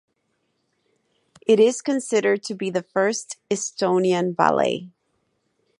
It 1.45 1.59
is 1.59 1.83
considered 1.83 2.41
to 2.45 2.55
be 2.55 2.71
the 2.71 2.81
first 2.81 3.37
Estonian 3.51 4.35
ballet. 4.35 4.89